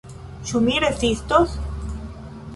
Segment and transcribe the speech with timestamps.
[0.51, 1.55] Ĉu mi rezistos?